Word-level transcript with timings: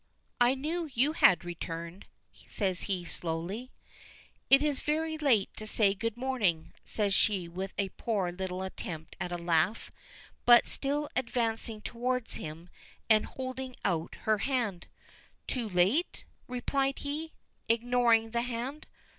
I 0.39 0.55
knew 0.55 0.89
you 0.91 1.11
had 1.13 1.45
returned," 1.45 2.07
says 2.47 2.81
he 2.89 3.05
slowly. 3.05 3.69
"It 4.49 4.63
is 4.63 4.81
very 4.81 5.15
late 5.15 5.55
to 5.57 5.67
say 5.67 5.93
good 5.93 6.17
morning," 6.17 6.73
says 6.83 7.13
she 7.13 7.47
with 7.47 7.75
a 7.77 7.89
poor 7.97 8.31
little 8.31 8.63
attempt 8.63 9.15
at 9.19 9.31
a 9.31 9.37
laugh, 9.37 9.91
but 10.43 10.65
still 10.65 11.07
advancing 11.15 11.81
toward 11.81 12.27
him 12.31 12.67
and 13.11 13.27
holding 13.27 13.75
out 13.85 14.15
her 14.21 14.39
hand. 14.39 14.87
"Too 15.45 15.69
late!" 15.69 16.25
replied 16.47 16.97
he, 16.97 17.33
ignoring 17.69 18.31
the 18.31 18.41
hand. 18.41 18.87